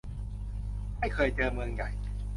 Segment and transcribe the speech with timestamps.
[0.99, 1.89] ไม่เคยเจอเมืองใหญ่